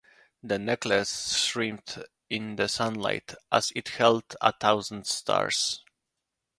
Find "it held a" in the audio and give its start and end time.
3.77-4.51